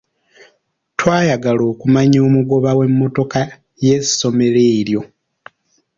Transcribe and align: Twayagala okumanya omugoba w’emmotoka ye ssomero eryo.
Twayagala 0.99 1.61
okumanya 1.71 2.19
omugoba 2.27 2.69
w’emmotoka 2.77 3.39
ye 3.85 3.95
ssomero 4.05 4.59
eryo. 4.77 5.01